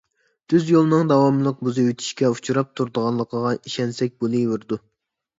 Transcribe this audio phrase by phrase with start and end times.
[0.51, 4.79] تۈز يولنىڭ داۋاملىق بۇزۇۋېتىشكە ئۇچراپ تۇرۇدىغانلىقىغا ئىشەنسەك بولىۋېرىدۇ.